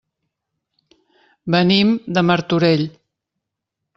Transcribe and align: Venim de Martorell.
Venim 1.55 1.93
de 2.17 2.25
Martorell. 2.31 2.83